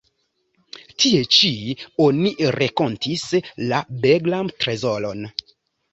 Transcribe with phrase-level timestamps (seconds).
[1.03, 1.51] Tie ĉi
[2.07, 3.27] oni renkontis
[3.73, 5.23] la Begram-Trezoron.